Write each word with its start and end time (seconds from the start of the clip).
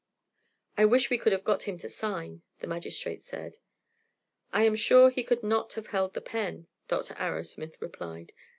"I 0.79 0.85
wish 0.85 1.11
we 1.11 1.19
could 1.19 1.31
have 1.31 1.43
got 1.43 1.67
him 1.67 1.77
to 1.77 1.87
sign," 1.87 2.41
the 2.57 2.65
magistrate 2.65 3.21
said. 3.21 3.57
"I 4.51 4.63
am 4.63 4.75
sure 4.75 5.11
he 5.11 5.21
could 5.23 5.43
not 5.43 5.73
have 5.73 5.89
held 5.93 6.15
the 6.15 6.21
pen," 6.21 6.65
Dr. 6.87 7.13
Arrowsmith 7.19 7.79
replied. 7.79 8.33